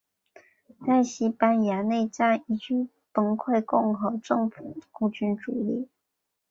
[0.83, 5.87] 在西班牙内战一举击溃共和政府空军主力。